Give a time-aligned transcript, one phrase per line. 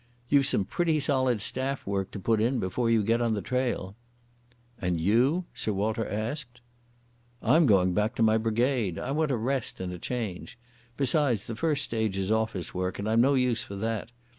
[0.29, 3.95] You've some pretty solid staff work to put in before you get on the trail."
[4.81, 6.59] "And you?" Sir Walter asked.
[7.39, 8.97] "I'm going back to my brigade.
[8.97, 10.57] I want a rest and a change.
[10.97, 14.09] Besides, the first stage is office work, and I'm no use for that.